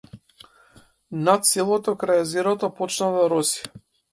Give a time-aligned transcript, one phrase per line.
[1.27, 3.65] Над селото крај езерото почна да роси.